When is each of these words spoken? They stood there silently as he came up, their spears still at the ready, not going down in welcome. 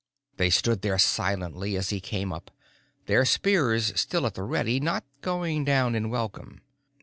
They 0.37 0.49
stood 0.49 0.81
there 0.81 0.97
silently 0.97 1.77
as 1.77 1.91
he 1.91 1.99
came 1.99 2.33
up, 2.33 2.49
their 3.05 3.23
spears 3.23 3.93
still 3.99 4.25
at 4.25 4.33
the 4.33 4.41
ready, 4.41 4.79
not 4.79 5.03
going 5.21 5.63
down 5.63 5.93
in 5.93 6.09
welcome. 6.09 6.61